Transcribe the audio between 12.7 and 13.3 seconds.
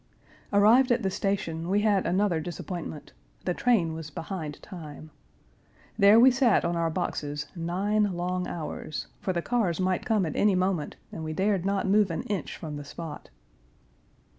the spot.